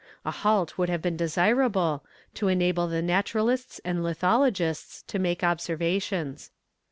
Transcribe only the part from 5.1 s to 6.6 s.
make observations.